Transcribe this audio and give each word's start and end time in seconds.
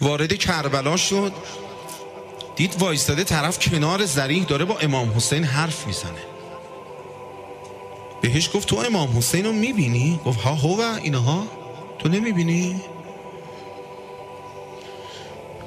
وارد 0.00 0.34
کربلا 0.34 0.96
شد. 0.96 1.32
دید 2.56 2.76
وایستاده 2.78 3.24
طرف 3.24 3.58
کنار 3.58 4.04
زریح 4.04 4.44
داره 4.44 4.64
با 4.64 4.78
امام 4.78 5.12
حسین 5.16 5.44
حرف 5.44 5.86
می‌زنه. 5.86 6.22
بهش 8.20 8.50
گفت 8.54 8.68
تو 8.68 8.76
امام 8.76 9.18
حسین 9.18 9.44
رو 9.44 9.52
می‌بینی؟ 9.52 10.20
گفت 10.24 10.40
ها 10.40 10.54
هو 10.54 10.98
اینها. 11.02 11.46
تو 11.98 12.08
نمی‌بینی؟ 12.08 12.80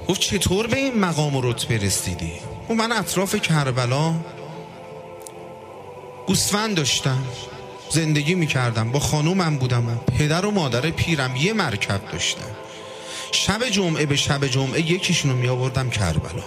گفت 0.07 0.21
چطور 0.21 0.68
به 0.68 0.77
این 0.77 1.00
مقام 1.00 1.36
و 1.36 1.41
رتبه 1.41 1.77
رسیدی؟ 1.77 2.34
گفت 2.70 2.79
من 2.79 2.91
اطراف 2.91 3.36
کربلا 3.36 4.13
گوسفند 6.27 6.75
داشتم. 6.75 7.23
زندگی 7.89 8.36
می‌کردم. 8.36 8.91
با 8.91 9.00
خانومم 9.00 9.57
بودم. 9.57 9.89
و 9.89 9.95
پدر 9.95 10.45
و 10.45 10.52
مادر 10.52 10.81
پیرم 10.81 11.36
یه 11.36 11.54
مرکب 11.54 12.01
داشتم 12.11 12.51
شب 13.33 13.69
جمعه 13.69 14.05
به 14.05 14.15
شب 14.15 14.47
جمعه 14.47 14.92
یکیشونو 14.92 15.36
می 15.36 15.47
آوردم 15.47 15.89
کربلا. 15.89 16.43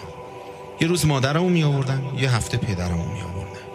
یه 0.81 0.89
روز 0.89 1.07
مادرمو 1.07 1.49
می 1.49 1.65
آوردم 1.65 2.03
یه 2.19 2.31
هفته 2.37 2.57
پدرمو 2.57 3.05
می 3.05 3.21
آوردم 3.23 3.67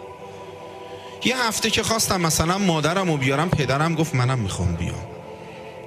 یه 1.24 1.46
هفته 1.46 1.70
که 1.70 1.82
خواستم 1.82 2.20
مثلا 2.20 2.58
مادرمو 2.58 3.16
بیارم 3.16 3.50
پدرم 3.50 3.94
گفت 3.94 4.14
منم 4.14 4.38
می‌خوام 4.38 4.74
بیام. 4.74 5.06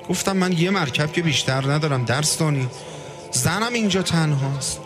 گفتم 0.09 0.38
من 0.38 0.51
یه 0.51 0.70
مرکب 0.70 1.11
که 1.11 1.21
بیشتر 1.21 1.71
ندارم 1.71 2.05
درس 2.05 2.38
دانی. 2.38 2.70
زنم 3.31 3.73
اینجا 3.73 4.01
تنهاست. 4.01 4.79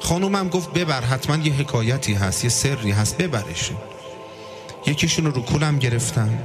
خانومم 0.00 0.48
گفت 0.48 0.72
ببر 0.72 1.00
حتما 1.00 1.36
یه 1.36 1.52
حکایتی 1.52 2.14
هست 2.14 2.44
یه 2.44 2.50
سری 2.50 2.90
هست 2.90 3.16
ببرشون. 3.16 3.76
یکیشون 4.86 5.24
رو 5.24 5.42
کولم 5.42 5.78
گرفتم. 5.78 6.38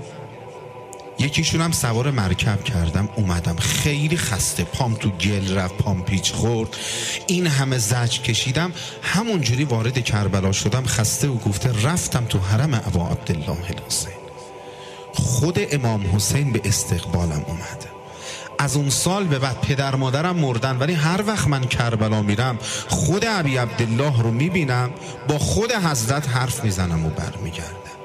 یکیشون 1.20 1.62
هم 1.62 1.72
سوار 1.72 2.12
مرکب 2.12 2.64
کردم 2.64 3.10
اومدم. 3.16 3.56
خیلی 3.56 4.18
خسته. 4.18 4.64
پام 4.64 4.94
تو 4.94 5.10
گل 5.10 5.56
رفت 5.56 5.78
پام 5.78 6.04
پیچ 6.04 6.34
خورد. 6.34 6.78
این 7.28 7.48
همه 7.48 7.78
زج 7.78 8.20
کشیدم. 8.20 8.72
همونجوری 9.02 9.64
وارد 9.64 10.04
کربلا 10.04 10.52
شدم 10.52 10.86
خسته 10.86 11.28
و 11.28 11.38
گفته 11.38 11.88
رفتم 11.88 12.26
تو 12.26 12.40
حرم 12.40 12.74
ابا 12.74 13.08
عبدالله 13.08 13.50
الحسین. 13.50 14.14
خود 15.14 15.59
امام 15.72 16.16
حسین 16.16 16.52
به 16.52 16.62
استقبالم 16.66 17.46
اومد. 17.48 17.86
از 18.59 18.76
اون 18.76 18.90
سال 18.90 19.24
به 19.24 19.40
بعد 19.40 19.62
پدر 19.62 19.96
مادرم 19.96 20.36
مردن 20.36 20.78
ولی 20.78 20.94
هر 20.94 21.24
وقت 21.28 21.48
من 21.48 21.64
کربلا 21.64 22.22
میرم 22.22 22.59
خود 22.88 23.26
عبی 23.26 23.58
عبدالله 23.58 24.22
رو 24.22 24.31
می‌بینم 24.31 24.90
با 25.28 25.40
خود 25.40 25.72
حضرت 25.72 26.30
حرف 26.30 26.64
می‌زنم 26.64 27.06
و 27.06 27.09
برمیگردم. 27.09 27.97